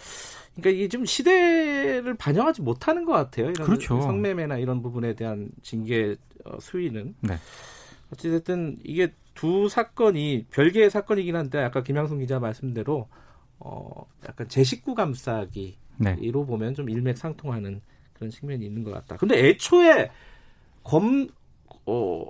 그러니까 0.55 0.69
이게 0.71 0.87
좀 0.87 1.05
시대를 1.05 2.15
반영하지 2.15 2.61
못하는 2.61 3.05
것 3.05 3.13
같아요. 3.13 3.49
이런 3.49 3.65
그렇죠. 3.65 3.99
성매매나 4.01 4.57
이런 4.57 4.81
부분에 4.81 5.13
대한 5.15 5.49
징계 5.61 6.15
어, 6.45 6.59
수위는. 6.59 7.15
네. 7.21 7.35
어찌됐든 8.13 8.77
이게 8.83 9.13
두 9.33 9.67
사건이 9.69 10.45
별개의 10.51 10.89
사건이긴 10.89 11.35
한데 11.35 11.59
아까 11.61 11.83
김양순 11.83 12.19
기자 12.19 12.39
말씀대로 12.39 13.07
어 13.59 14.05
약간 14.27 14.47
제 14.47 14.63
식구 14.63 14.95
감싸기로 14.95 15.73
네. 15.99 16.15
보면 16.31 16.73
좀 16.73 16.89
일맥상통하는 16.89 17.81
그런 18.17 18.29
측면이 18.31 18.65
있는 18.65 18.83
것 18.83 18.91
같다. 18.91 19.17
근데 19.17 19.47
애초에 19.47 20.09
검, 20.83 21.27
어, 21.85 22.25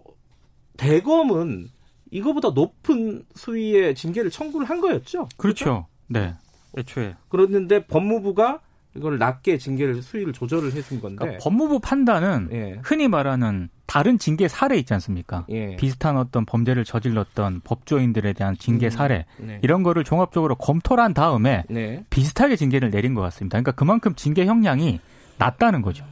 대검은 0.78 1.70
이거보다 2.12 2.50
높은 2.50 3.24
수위의 3.36 3.96
징계를 3.96 4.32
청구를 4.32 4.70
한 4.70 4.80
거였죠? 4.82 5.28
그렇죠. 5.38 5.66
그렇죠? 5.66 5.88
네. 6.08 6.34
애초에. 6.78 7.16
그랬는데 7.30 7.86
법무부가 7.86 8.62
이걸 8.96 9.18
낮게 9.20 9.58
징계를 9.58 10.02
수위를 10.02 10.34
조절을 10.34 10.74
해준 10.74 11.00
건데 11.00 11.18
그러니까 11.20 11.44
법무부 11.44 11.80
판단은 11.80 12.50
예. 12.52 12.80
흔히 12.84 13.08
말하는 13.08 13.70
다른 13.86 14.18
징계 14.18 14.48
사례 14.48 14.78
있지 14.78 14.94
않습니까? 14.96 15.46
예. 15.50 15.76
비슷한 15.76 16.18
어떤 16.18 16.46
범죄를 16.46 16.84
저질렀던 16.84 17.62
법조인들에 17.64 18.34
대한 18.34 18.58
징계 18.58 18.88
음. 18.88 18.90
사례 18.90 19.26
네. 19.38 19.60
이런 19.62 19.84
거를 19.84 20.04
종합적으로 20.04 20.56
검토를 20.56 21.04
한 21.04 21.14
다음에 21.14 21.64
네. 21.70 22.04
비슷하게 22.10 22.56
징계를 22.56 22.90
내린 22.90 23.14
것 23.14 23.22
같습니다. 23.22 23.56
그러니까 23.56 23.72
그만큼 23.74 24.16
징계 24.16 24.46
형량이 24.46 25.00
낮다는 25.38 25.82
거죠. 25.82 26.06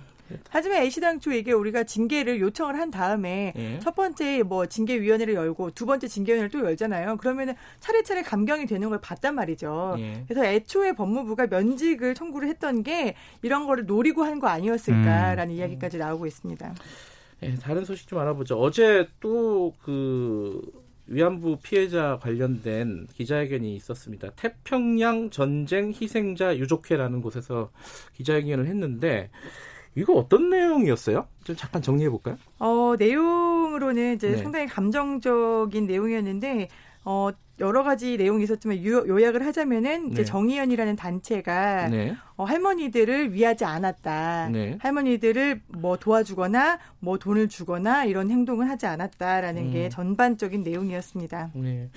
하지만 0.49 0.81
애시당초 0.81 1.31
이게 1.31 1.51
우리가 1.51 1.83
징계를 1.83 2.39
요청을 2.41 2.79
한 2.79 2.89
다음에 2.89 3.53
예. 3.55 3.79
첫 3.79 3.93
번째 3.95 4.41
뭐 4.41 4.65
징계위원회를 4.65 5.35
열고 5.35 5.71
두 5.71 5.85
번째 5.85 6.07
징계위원회를 6.07 6.49
또 6.49 6.65
열잖아요. 6.65 7.17
그러면은 7.17 7.53
차례차례 7.79 8.23
감경이 8.23 8.65
되는 8.65 8.89
걸 8.89 8.99
봤단 8.99 9.35
말이죠. 9.35 9.95
예. 9.99 10.23
그래서 10.27 10.43
애초에 10.43 10.93
법무부가 10.93 11.45
면직을 11.47 12.15
청구를 12.15 12.47
했던 12.49 12.81
게 12.81 13.13
이런 13.43 13.67
거를 13.67 13.85
노리고 13.85 14.23
한 14.23 14.39
거 14.39 14.47
아니었을까라는 14.47 15.53
음. 15.53 15.57
이야기까지 15.59 15.97
나오고 15.99 16.25
있습니다. 16.25 16.73
예, 17.43 17.55
다른 17.55 17.85
소식 17.85 18.07
좀 18.07 18.17
알아보죠. 18.19 18.59
어제 18.59 19.07
또그 19.19 20.61
위안부 21.07 21.59
피해자 21.61 22.19
관련된 22.21 23.07
기자회견이 23.13 23.75
있었습니다. 23.75 24.31
태평양 24.35 25.29
전쟁 25.29 25.89
희생자 25.89 26.57
유족회라는 26.57 27.21
곳에서 27.21 27.71
기자회견을 28.13 28.67
했는데 28.67 29.29
이거 29.95 30.13
어떤 30.13 30.49
내용이었어요? 30.49 31.27
좀 31.43 31.55
잠깐 31.55 31.81
정리해 31.81 32.09
볼까요? 32.09 32.37
어, 32.59 32.95
내용으로는 32.97 34.15
이제 34.15 34.31
네. 34.31 34.37
상당히 34.37 34.67
감정적인 34.67 35.85
내용이었는데 35.85 36.67
어, 37.05 37.29
여러 37.59 37.83
가지 37.83 38.17
내용이 38.17 38.43
있었지만 38.43 38.77
유, 38.79 39.05
요약을 39.07 39.45
하자면은 39.45 40.11
이제 40.11 40.23
네. 40.23 40.25
정의연이라는 40.25 40.95
단체가 40.97 41.87
네. 41.87 42.15
어, 42.35 42.43
할머니들을 42.43 43.33
위하지 43.33 43.63
않았다. 43.63 44.49
네. 44.49 44.77
할머니들을 44.81 45.61
뭐 45.67 45.95
도와주거나 45.97 46.79
뭐 46.99 47.17
돈을 47.17 47.47
주거나 47.47 48.03
이런 48.05 48.29
행동을 48.29 48.69
하지 48.69 48.87
않았다라는 48.87 49.67
음. 49.67 49.71
게 49.71 49.87
전반적인 49.87 50.63
내용이었습니다. 50.63 51.51
네. 51.53 51.89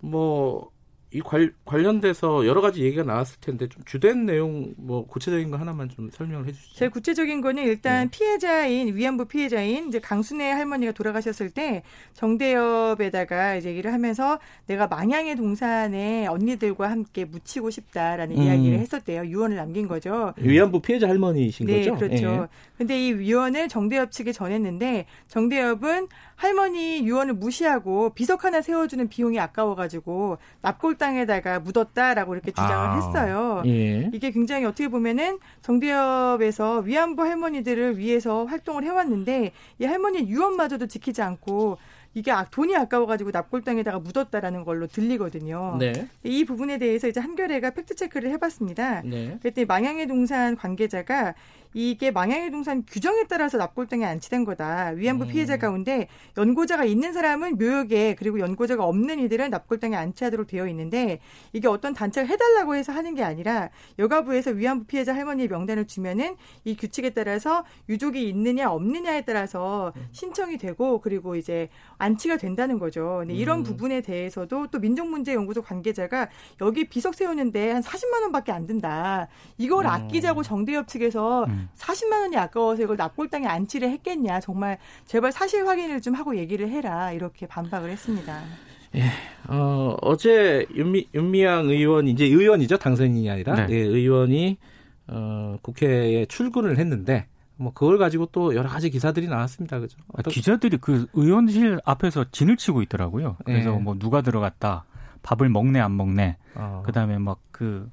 뭐 0.00 0.70
이 1.12 1.20
관, 1.20 1.54
관련돼서 1.64 2.46
여러 2.46 2.60
가지 2.60 2.82
얘기가 2.82 3.04
나왔을 3.04 3.38
텐데 3.40 3.68
좀 3.68 3.82
주된 3.84 4.26
내용 4.26 4.74
뭐 4.76 5.06
구체적인 5.06 5.50
거 5.50 5.56
하나만 5.56 5.88
좀 5.88 6.10
설명을 6.10 6.48
해주시죠. 6.48 6.74
제일 6.74 6.90
구체적인 6.90 7.40
거는 7.40 7.62
일단 7.62 8.10
네. 8.10 8.10
피해자인 8.10 8.96
위안부 8.96 9.26
피해자인 9.26 9.86
이제 9.88 10.00
강순애 10.00 10.50
할머니가 10.50 10.92
돌아가셨을 10.92 11.50
때 11.50 11.84
정대협에다가 12.14 13.54
이제 13.54 13.70
얘기를 13.70 13.92
하면서 13.92 14.40
내가 14.66 14.88
망향의 14.88 15.36
동산에 15.36 16.26
언니들과 16.26 16.90
함께 16.90 17.24
묻히고 17.24 17.70
싶다라는 17.70 18.36
음. 18.36 18.42
이야기를 18.42 18.78
했었대요. 18.80 19.26
유언을 19.26 19.56
남긴 19.56 19.86
거죠. 19.86 20.34
위안부 20.38 20.80
피해자 20.80 21.08
할머니이신 21.08 21.66
네, 21.66 21.78
거죠? 21.78 21.96
그렇죠. 21.96 22.30
네. 22.30 22.46
근데 22.76 23.06
이 23.06 23.12
유언을 23.12 23.68
정대협 23.68 24.10
측에 24.10 24.32
전했는데 24.32 25.06
정대협은 25.28 26.08
할머니 26.36 27.06
유언을 27.06 27.34
무시하고 27.34 28.10
비석 28.10 28.44
하나 28.44 28.60
세워주는 28.60 29.08
비용이 29.08 29.40
아까워가지고 29.40 30.38
납골당에다가 30.60 31.60
묻었다라고 31.60 32.34
이렇게 32.34 32.50
주장을 32.50 32.74
아, 32.74 32.94
했어요. 32.94 33.62
예. 33.66 34.10
이게 34.12 34.30
굉장히 34.30 34.66
어떻게 34.66 34.88
보면은 34.88 35.38
정대협에서 35.62 36.80
위안부 36.80 37.22
할머니들을 37.22 37.98
위해서 37.98 38.44
활동을 38.44 38.84
해왔는데 38.84 39.52
이 39.78 39.84
할머니 39.84 40.28
유언마저도 40.28 40.86
지키지 40.86 41.22
않고 41.22 41.78
이게 42.16 42.32
아, 42.32 42.44
돈이 42.50 42.74
아까워가지고 42.74 43.30
납골당에다가 43.30 43.98
묻었다라는 43.98 44.64
걸로 44.64 44.86
들리거든요. 44.86 45.76
네. 45.78 46.08
이 46.24 46.46
부분에 46.46 46.78
대해서 46.78 47.08
이제 47.08 47.20
한겨레가 47.20 47.72
팩트 47.72 47.94
체크를 47.94 48.30
해봤습니다. 48.30 49.02
네. 49.02 49.36
그랬더니 49.42 49.66
망향의 49.66 50.06
동산 50.06 50.56
관계자가 50.56 51.34
이게 51.74 52.10
망향의 52.10 52.52
동산 52.52 52.82
규정에 52.86 53.24
따라서 53.28 53.58
납골당에 53.58 54.02
안치된 54.02 54.46
거다. 54.46 54.92
위안부 54.96 55.24
음. 55.24 55.28
피해자 55.28 55.58
가운데 55.58 56.08
연고자가 56.38 56.86
있는 56.86 57.12
사람은 57.12 57.58
묘역에 57.58 58.14
그리고 58.14 58.40
연고자가 58.40 58.82
없는 58.86 59.18
이들은 59.18 59.50
납골당에 59.50 59.94
안치하도록 59.94 60.46
되어 60.46 60.68
있는데 60.68 61.20
이게 61.52 61.68
어떤 61.68 61.92
단체가 61.92 62.26
해달라고 62.26 62.76
해서 62.76 62.92
하는 62.92 63.14
게 63.14 63.22
아니라 63.22 63.68
여가부에서 63.98 64.52
위안부 64.52 64.86
피해자 64.86 65.14
할머니의 65.14 65.48
명단을 65.48 65.86
주면은 65.86 66.36
이 66.64 66.76
규칙에 66.76 67.10
따라서 67.10 67.66
유족이 67.90 68.26
있느냐 68.26 68.70
없느냐에 68.70 69.26
따라서 69.26 69.92
음. 69.96 70.08
신청이 70.12 70.56
되고 70.56 71.02
그리고 71.02 71.36
이제 71.36 71.68
안치가 72.06 72.36
된다는 72.36 72.78
거죠. 72.78 73.18
근데 73.20 73.34
이런 73.34 73.58
음. 73.58 73.64
부분에 73.64 74.00
대해서도 74.00 74.68
또 74.68 74.78
민족문제연구소 74.78 75.62
관계자가 75.62 76.28
여기 76.60 76.88
비석 76.88 77.14
세우는데 77.14 77.72
한 77.72 77.82
40만 77.82 78.22
원밖에 78.22 78.52
안 78.52 78.66
든다. 78.66 79.28
이걸 79.58 79.84
음. 79.84 79.90
아끼자고 79.90 80.42
정대협 80.42 80.88
측에서 80.88 81.44
음. 81.44 81.68
40만 81.76 82.22
원이 82.22 82.36
아까워서 82.36 82.82
이걸 82.82 82.96
납골당에 82.96 83.46
안치를 83.46 83.90
했겠냐. 83.90 84.40
정말 84.40 84.78
제발 85.06 85.32
사실 85.32 85.66
확인을 85.66 86.00
좀 86.00 86.14
하고 86.14 86.36
얘기를 86.36 86.68
해라. 86.68 87.12
이렇게 87.12 87.46
반박을 87.46 87.90
했습니다. 87.90 88.40
예, 88.94 89.02
어, 89.48 89.96
어제 90.00 90.64
윤미, 90.74 91.08
윤미향 91.12 91.68
의원, 91.68 92.06
이제 92.08 92.24
의원이죠. 92.24 92.78
당선인이 92.78 93.28
아니라. 93.28 93.66
네. 93.66 93.74
예, 93.74 93.76
의원이, 93.78 94.56
어, 95.08 95.56
국회에 95.60 96.24
출근을 96.26 96.78
했는데, 96.78 97.26
뭐, 97.56 97.72
그걸 97.72 97.98
가지고 97.98 98.26
또 98.26 98.54
여러 98.54 98.68
가지 98.68 98.90
기사들이 98.90 99.28
나왔습니다. 99.28 99.78
그죠? 99.80 99.98
아, 100.14 100.22
기자들이 100.22 100.76
그 100.78 101.06
의원실 101.14 101.80
앞에서 101.84 102.26
진을 102.30 102.56
치고 102.56 102.82
있더라고요. 102.82 103.36
그래서 103.44 103.74
예. 103.74 103.78
뭐, 103.78 103.96
누가 103.98 104.20
들어갔다. 104.22 104.84
밥을 105.22 105.48
먹네, 105.48 105.80
안 105.80 105.96
먹네. 105.96 106.36
어. 106.54 106.82
그 106.84 106.92
다음에 106.92 107.18
막 107.18 107.38
그, 107.50 107.90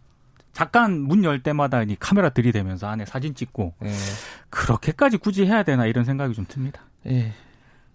잠깐 0.51 0.99
문 0.99 1.23
열 1.23 1.41
때마다 1.41 1.81
이 1.81 1.95
카메라 1.99 2.29
들이대면서 2.29 2.87
안에 2.87 3.05
사진 3.05 3.33
찍고 3.33 3.73
예. 3.85 3.89
그렇게까지 4.51 5.17
굳이 5.17 5.45
해야 5.45 5.63
되나 5.63 5.87
이런 5.87 6.03
생각이 6.03 6.33
좀 6.35 6.45
듭니다. 6.47 6.81
예. 7.07 7.11
네, 7.11 7.33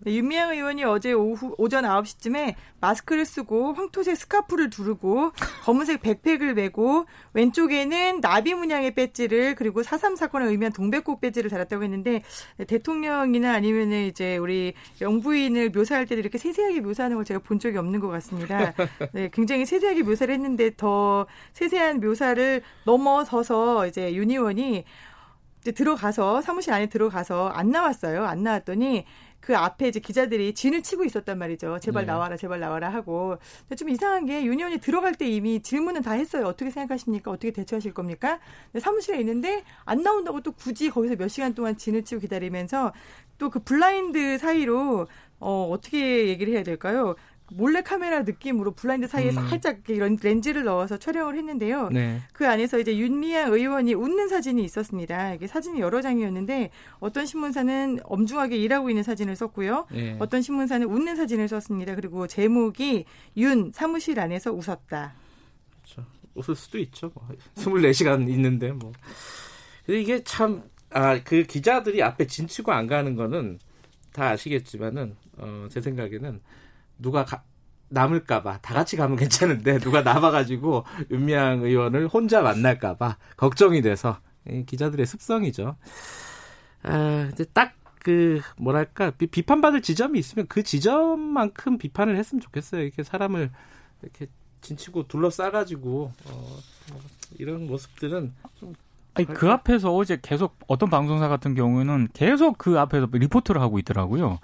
윤미향 0.06 0.52
의원이 0.52 0.84
어제 0.84 1.12
오후 1.12 1.54
오전 1.58 1.84
9시쯤에 1.84 2.54
마스크를 2.80 3.24
쓰고 3.24 3.72
황토색 3.72 4.16
스카프를 4.16 4.70
두르고 4.70 5.32
검은색 5.64 6.02
백팩을 6.02 6.54
메고 6.54 7.06
왼쪽에는 7.32 8.20
나비 8.20 8.54
문양의 8.54 8.94
배지를 8.94 9.54
그리고 9.56 9.82
4.3 9.82 10.16
사건을 10.16 10.46
의미한 10.48 10.72
동백꽃 10.72 11.20
배지를 11.20 11.50
달았다고 11.50 11.82
했는데 11.82 12.22
대통령이나 12.66 13.52
아니면 13.52 13.92
이제 13.92 14.36
우리 14.36 14.74
영부인을 15.00 15.70
묘사할 15.70 16.06
때도 16.06 16.20
이렇게 16.20 16.38
세세하게 16.38 16.80
묘사하는 16.80 17.16
걸 17.16 17.24
제가 17.24 17.40
본 17.40 17.58
적이 17.58 17.78
없는 17.78 18.00
것 18.00 18.08
같습니다. 18.08 18.74
네, 19.12 19.30
굉장히 19.32 19.66
세세하게 19.66 20.04
묘사를 20.04 20.32
했는데 20.32 20.70
더 20.76 21.26
세세한 21.52 22.00
묘사를 22.00 22.62
넘어서서 22.84 23.86
이제 23.88 24.14
윤 24.14 24.30
의원이 24.30 24.84
이제 25.68 25.72
들어가서 25.72 26.40
사무실 26.40 26.72
안에 26.72 26.86
들어가서 26.86 27.48
안 27.48 27.70
나왔어요. 27.70 28.24
안 28.24 28.42
나왔더니 28.42 29.04
그 29.38 29.54
앞에 29.54 29.88
이제 29.88 30.00
기자들이 30.00 30.54
진을 30.54 30.82
치고 30.82 31.04
있었단 31.04 31.36
말이죠. 31.36 31.78
제발 31.80 32.06
네. 32.06 32.12
나와라, 32.12 32.38
제발 32.38 32.58
나와라 32.58 32.88
하고. 32.88 33.36
근데 33.60 33.76
좀 33.76 33.90
이상한 33.90 34.24
게 34.24 34.44
유니온이 34.46 34.78
들어갈 34.78 35.14
때 35.14 35.28
이미 35.28 35.60
질문은 35.60 36.00
다 36.00 36.12
했어요. 36.12 36.46
어떻게 36.46 36.70
생각하십니까? 36.70 37.30
어떻게 37.30 37.50
대처하실 37.52 37.92
겁니까? 37.92 38.40
사무실에 38.80 39.20
있는데 39.20 39.62
안 39.84 40.02
나온다고 40.02 40.40
또 40.40 40.52
굳이 40.52 40.88
거기서 40.88 41.16
몇 41.16 41.28
시간 41.28 41.54
동안 41.54 41.76
진을 41.76 42.02
치고 42.02 42.22
기다리면서 42.22 42.94
또 43.36 43.50
그 43.50 43.60
블라인드 43.60 44.38
사이로 44.38 45.06
어, 45.38 45.68
어떻게 45.70 46.28
얘기를 46.28 46.52
해야 46.54 46.62
될까요? 46.62 47.14
몰래 47.50 47.82
카메라 47.82 48.22
느낌으로 48.22 48.72
블라인드 48.72 49.06
사이에 49.06 49.30
음. 49.30 49.48
살짝 49.48 49.80
이런 49.88 50.16
렌즈를 50.20 50.64
넣어서 50.64 50.98
촬영을 50.98 51.36
했는데요. 51.36 51.88
네. 51.90 52.20
그 52.32 52.46
안에서 52.46 52.78
이제 52.78 52.96
윤미향 52.96 53.52
의원이 53.52 53.94
웃는 53.94 54.28
사진이 54.28 54.62
있었습니다. 54.64 55.34
이게 55.34 55.46
사진이 55.46 55.80
여러 55.80 56.02
장이었는데 56.02 56.70
어떤 57.00 57.26
신문사는 57.26 58.00
엄중하게 58.04 58.56
일하고 58.56 58.90
있는 58.90 59.02
사진을 59.02 59.36
썼고요. 59.36 59.86
네. 59.92 60.16
어떤 60.18 60.42
신문사는 60.42 60.86
웃는 60.86 61.16
사진을 61.16 61.48
썼습니다. 61.48 61.94
그리고 61.94 62.26
제목이 62.26 63.04
윤 63.36 63.72
사무실 63.72 64.20
안에서 64.20 64.52
웃었다. 64.52 65.14
그렇죠. 65.76 66.04
웃을 66.34 66.54
수도 66.54 66.78
있죠. 66.78 67.10
24시간 67.56 68.24
뭐. 68.24 68.28
있는데 68.34 68.72
뭐. 68.72 68.92
근데 69.86 70.00
이게 70.00 70.22
참 70.22 70.62
아, 70.90 71.22
그 71.22 71.42
기자들이 71.42 72.02
앞에 72.02 72.26
진치고 72.26 72.72
안 72.72 72.86
가는 72.86 73.14
거는 73.14 73.58
다 74.12 74.30
아시겠지만은, 74.30 75.16
어, 75.36 75.68
제 75.70 75.80
생각에는 75.80 76.40
누가 76.98 77.24
가, 77.24 77.44
남을까봐 77.88 78.58
다 78.58 78.74
같이 78.74 78.96
가면 78.96 79.16
괜찮은데 79.16 79.78
누가 79.78 80.02
남아가지고 80.02 80.84
윤미향 81.10 81.62
의원을 81.62 82.08
혼자 82.08 82.42
만날까봐 82.42 83.16
걱정이 83.36 83.82
돼서 83.82 84.18
기자들의 84.66 85.04
습성이죠. 85.06 85.76
아, 86.82 87.28
이제 87.32 87.44
딱그 87.44 88.40
뭐랄까 88.56 89.10
비, 89.10 89.42
판받을 89.42 89.82
지점이 89.82 90.18
있으면 90.18 90.46
그 90.48 90.62
지점만큼 90.62 91.78
비판을 91.78 92.16
했으면 92.16 92.40
좋겠어요. 92.40 92.82
이렇게 92.82 93.02
사람을 93.02 93.50
이렇게 94.02 94.26
진치고 94.60 95.08
둘러싸가지고 95.08 96.12
어, 96.26 96.58
뭐 96.90 97.00
이런 97.38 97.66
모습들은 97.66 98.34
좀 98.56 98.74
아니, 99.18 99.26
그 99.26 99.50
앞에서 99.50 99.94
어제 99.94 100.18
계속 100.22 100.56
어떤 100.68 100.88
방송사 100.88 101.28
같은 101.28 101.54
경우는 101.54 102.08
계속 102.12 102.56
그 102.56 102.78
앞에서 102.78 103.08
리포트를 103.12 103.60
하고 103.60 103.78
있더라고요. 103.80 104.38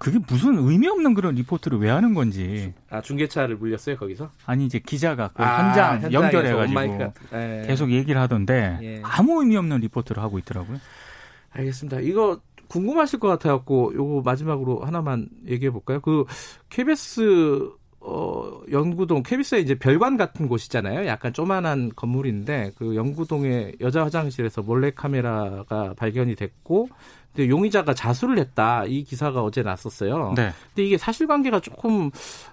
그게 0.00 0.18
무슨 0.26 0.58
의미 0.58 0.88
없는 0.88 1.14
그런 1.14 1.34
리포트를 1.36 1.78
왜 1.78 1.90
하는 1.90 2.14
건지. 2.14 2.74
아, 2.90 3.00
중계차를 3.00 3.56
물렸어요, 3.56 3.96
거기서? 3.96 4.30
아니, 4.44 4.66
이제 4.66 4.80
기자가 4.80 5.28
그 5.28 5.42
아, 5.42 5.68
현장 5.68 6.12
연결해가지고 6.12 7.12
예. 7.34 7.64
계속 7.66 7.90
얘기를 7.92 8.20
하던데 8.20 8.78
예. 8.82 9.00
아무 9.04 9.40
의미 9.40 9.56
없는 9.56 9.78
리포트를 9.78 10.22
하고 10.22 10.38
있더라고요. 10.38 10.78
알겠습니다. 11.52 12.00
이거 12.00 12.40
궁금하실 12.68 13.20
것 13.20 13.28
같아갖고 13.28 13.94
요거 13.94 14.22
마지막으로 14.24 14.80
하나만 14.80 15.28
얘기해 15.46 15.70
볼까요? 15.70 16.00
그 16.00 16.24
KBS 16.68 17.70
어, 18.00 18.35
영구동 18.70 19.22
KBS의 19.22 19.62
이제 19.62 19.74
별관 19.74 20.16
같은 20.16 20.48
곳이잖아요. 20.48 21.06
약간 21.06 21.32
조만한 21.32 21.90
건물인데 21.94 22.72
그 22.76 22.94
영구동의 22.96 23.76
여자 23.80 24.04
화장실에서 24.04 24.62
몰래 24.62 24.90
카메라가 24.90 25.94
발견이 25.96 26.34
됐고 26.34 26.88
근데 27.34 27.48
용의자가 27.50 27.94
자수를 27.94 28.38
했다. 28.38 28.84
이 28.86 29.04
기사가 29.04 29.42
어제 29.42 29.62
났었어요. 29.62 30.32
네. 30.36 30.52
근데 30.68 30.86
이게 30.86 30.96
사실관계가 30.98 31.60
조금 31.60 32.10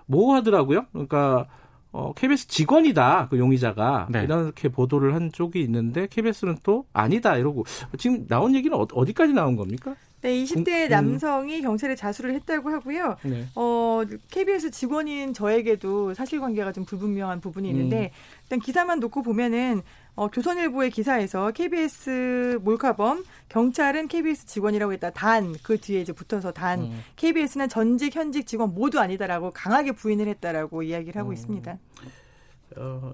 모호하더라고요. 0.08 0.86
그러니까 0.92 1.48
어, 1.94 2.12
KBS 2.14 2.48
직원이다, 2.48 3.28
그 3.30 3.38
용의자가. 3.38 4.08
네. 4.10 4.24
이렇게 4.24 4.68
보도를 4.68 5.14
한 5.14 5.32
쪽이 5.32 5.62
있는데, 5.62 6.08
KBS는 6.08 6.58
또 6.64 6.86
아니다, 6.92 7.38
이러고. 7.38 7.66
지금 8.00 8.26
나온 8.28 8.56
얘기는 8.56 8.76
어, 8.76 8.88
어디까지 8.92 9.34
나온 9.34 9.56
겁니까? 9.56 9.96
네, 10.24 10.42
20대 10.44 10.86
음. 10.86 10.90
남성이 10.90 11.62
경찰에 11.62 11.96
자수를 11.96 12.34
했다고 12.36 12.70
하고요. 12.70 13.18
네. 13.24 13.46
어, 13.56 14.02
KBS 14.32 14.72
직원인 14.72 15.34
저에게도 15.34 16.14
사실관계가 16.14 16.72
좀 16.72 16.86
불분명한 16.86 17.42
부분이 17.42 17.68
있는데 17.70 18.06
음. 18.14 18.40
일단 18.44 18.60
기사만 18.60 19.00
놓고 19.02 19.22
보면은 19.22 19.82
어, 20.16 20.30
조선일보의 20.32 20.92
기사에서 20.92 21.52
KBS 21.52 22.60
몰카범 22.64 23.26
경찰은 23.50 24.08
KBS 24.08 24.46
직원이라고 24.46 24.94
했다. 24.94 25.10
단 25.10 25.56
그 25.62 25.78
뒤에 25.78 26.00
이제 26.02 26.14
붙어서 26.14 26.54
단 26.54 26.82
음. 26.84 27.02
KBS는 27.18 27.68
전직 27.68 28.16
현직 28.16 28.48
직원 28.48 28.74
모두 28.74 29.00
아니다라고 29.00 29.52
강하게 29.52 29.92
부인을 29.92 30.28
했다라고 30.30 30.84
이야기를 30.84 31.20
하고 31.20 31.30
음. 31.32 31.34
있습니다. 31.34 31.78
어, 32.78 33.12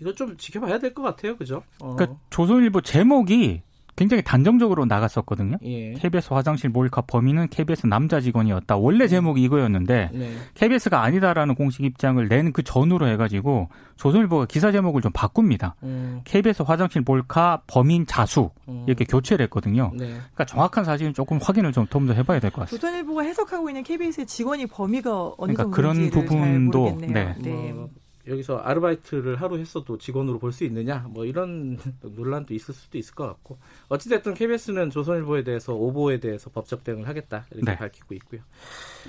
이거 0.00 0.12
좀 0.14 0.36
지켜봐야 0.38 0.78
될 0.78 0.94
것 0.94 1.02
같아요, 1.02 1.36
그죠? 1.36 1.62
어. 1.80 1.94
그러니까 1.96 2.18
조선일보 2.30 2.80
제목이 2.80 3.62
굉장히 4.00 4.22
단정적으로 4.22 4.86
나갔었거든요. 4.86 5.58
예. 5.62 5.92
KBS 5.92 6.32
화장실 6.32 6.70
몰카 6.70 7.02
범인은 7.02 7.48
KBS 7.48 7.86
남자 7.86 8.18
직원이었다. 8.18 8.78
원래 8.78 9.06
제목이 9.06 9.42
이거였는데 9.42 10.08
네. 10.14 10.32
KBS가 10.54 11.02
아니다라는 11.02 11.54
공식 11.54 11.84
입장을 11.84 12.26
낸 12.26 12.50
그 12.52 12.62
전후로 12.62 13.06
해가지고 13.08 13.68
조선일보가 13.96 14.46
기사 14.46 14.72
제목을 14.72 15.02
좀 15.02 15.12
바꿉니다. 15.12 15.74
음. 15.82 16.22
KBS 16.24 16.62
화장실 16.62 17.02
몰카 17.02 17.62
범인 17.66 18.06
자수 18.06 18.50
음. 18.68 18.84
이렇게 18.88 19.04
교체를 19.04 19.44
했거든요. 19.44 19.90
네. 19.94 20.06
그러니까 20.06 20.46
정확한 20.46 20.84
사실은 20.84 21.12
조금 21.14 21.38
확인을 21.40 21.72
좀 21.72 21.86
더 21.90 22.00
해봐야 22.00 22.40
될 22.40 22.50
것 22.50 22.62
같습니다. 22.62 22.80
조선일보가 22.86 23.22
해석하고 23.22 23.68
있는 23.68 23.82
KBS의 23.82 24.26
직원이 24.26 24.64
범위가 24.66 25.34
어느 25.36 25.52
그러니까 25.52 25.64
그런 25.76 26.08
부분도 26.10 26.96
네. 27.00 27.34
네. 27.38 27.72
뭐. 27.72 27.90
여기서 28.26 28.58
아르바이트를 28.58 29.40
하루 29.40 29.58
했어도 29.58 29.98
직원으로 29.98 30.38
볼 30.38 30.50
수 30.52 30.64
있느냐 30.64 31.06
뭐 31.08 31.24
이런 31.24 31.78
논란도 32.02 32.54
있을 32.54 32.74
수도 32.74 32.98
있을 32.98 33.14
것 33.14 33.26
같고 33.26 33.58
어찌됐든 33.88 34.34
KBS는 34.34 34.90
조선일보에 34.90 35.44
대해서 35.44 35.74
오보에 35.74 36.18
대해서 36.18 36.50
법적 36.50 36.82
대응을 36.84 37.06
하겠다 37.08 37.46
이렇게 37.52 37.70
네. 37.70 37.76
밝히고 37.76 38.14
있고요. 38.16 38.40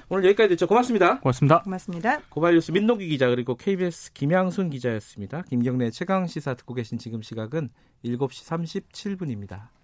오늘 0.10 0.26
여기까지 0.26 0.50
듣죠. 0.50 0.67
고맙습니다. 0.67 1.19
고맙습니다. 1.19 1.63
고맙습니다. 1.63 2.21
고발뉴스 2.30 2.71
민노기 2.71 3.08
기자 3.08 3.30
그리고 3.30 3.56
KBS 3.56 4.13
김양순 4.13 4.69
기자였습니다. 4.69 5.41
김경래 5.43 5.89
최강 5.89 6.28
시사 6.28 6.54
듣고 6.54 6.74
계신 6.76 6.97
지금 6.97 7.21
시각은 7.21 7.69
7시 8.06 8.91
37분입니다. 8.91 9.81